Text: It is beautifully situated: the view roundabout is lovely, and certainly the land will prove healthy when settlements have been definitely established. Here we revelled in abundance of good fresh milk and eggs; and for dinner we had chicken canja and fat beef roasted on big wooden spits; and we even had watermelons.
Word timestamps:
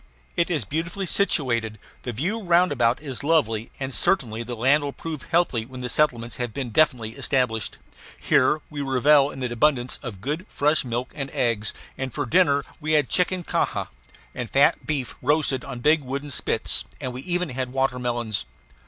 It 0.35 0.49
is 0.49 0.65
beautifully 0.65 1.05
situated: 1.05 1.77
the 2.01 2.11
view 2.11 2.41
roundabout 2.41 2.99
is 3.03 3.23
lovely, 3.23 3.69
and 3.79 3.93
certainly 3.93 4.41
the 4.41 4.55
land 4.55 4.83
will 4.83 4.93
prove 4.93 5.25
healthy 5.25 5.63
when 5.63 5.87
settlements 5.87 6.37
have 6.37 6.55
been 6.55 6.71
definitely 6.71 7.11
established. 7.11 7.77
Here 8.19 8.61
we 8.71 8.81
revelled 8.81 9.33
in 9.33 9.43
abundance 9.43 9.99
of 10.01 10.19
good 10.19 10.47
fresh 10.49 10.83
milk 10.83 11.11
and 11.13 11.29
eggs; 11.29 11.71
and 11.99 12.11
for 12.11 12.25
dinner 12.25 12.65
we 12.79 12.93
had 12.93 13.09
chicken 13.09 13.43
canja 13.43 13.89
and 14.33 14.49
fat 14.49 14.87
beef 14.87 15.13
roasted 15.21 15.63
on 15.63 15.81
big 15.81 16.01
wooden 16.01 16.31
spits; 16.31 16.83
and 16.99 17.13
we 17.13 17.21
even 17.21 17.49
had 17.49 17.71
watermelons. 17.71 18.45